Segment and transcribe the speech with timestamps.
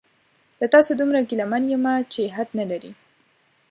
[0.59, 2.91] له تاسو دومره ګیله من یمه چې حد نلري